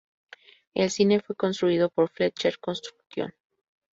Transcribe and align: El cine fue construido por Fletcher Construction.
El 0.73 0.89
cine 0.89 1.19
fue 1.19 1.35
construido 1.35 1.89
por 1.91 2.09
Fletcher 2.09 2.57
Construction. 2.57 3.31